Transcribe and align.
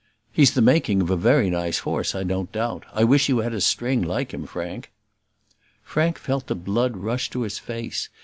"He's 0.31 0.55
the 0.55 0.63
making 0.63 0.99
of 1.03 1.11
a 1.11 1.15
very 1.15 1.51
nice 1.51 1.77
horse, 1.77 2.15
I 2.15 2.23
don't 2.23 2.51
doubt. 2.51 2.85
I 2.91 3.03
wish 3.03 3.29
you 3.29 3.37
had 3.37 3.53
a 3.53 3.61
string 3.61 4.01
like 4.01 4.33
him, 4.33 4.47
Frank." 4.47 4.89
Frank 5.83 6.17
felt 6.17 6.47
the 6.47 6.55
blood 6.55 6.97
rush 6.97 7.29
to 7.29 7.41
his 7.41 7.59
face. 7.59 8.09